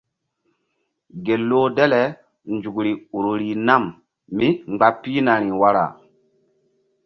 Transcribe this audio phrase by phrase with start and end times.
[1.25, 2.01] Gel loh dale
[2.53, 2.91] nzukri
[3.39, 3.83] rih nam
[4.37, 5.85] mí mgba pihnari wara.